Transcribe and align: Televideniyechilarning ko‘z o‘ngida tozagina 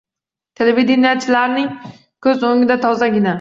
Televideniyechilarning 0.61 1.69
ko‘z 2.29 2.49
o‘ngida 2.51 2.79
tozagina 2.89 3.29